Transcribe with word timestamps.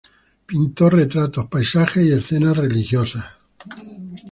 Pintó 0.47 0.89
retratos, 0.89 1.45
paisajes 1.45 2.03
y 2.03 2.11
escenas 2.11 2.57
religiosas. 2.57 3.23